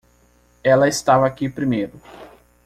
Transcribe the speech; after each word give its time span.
Ela 0.63 0.87
estava 0.87 1.27
aqui 1.27 1.47
primeiro. 1.47 2.01